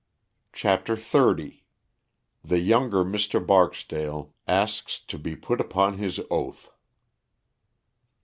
[0.51, 1.61] CHAPTER XXX.
[2.43, 3.39] _The younger Mr.
[3.39, 6.71] Barksdale Asks to be put upon His Oath.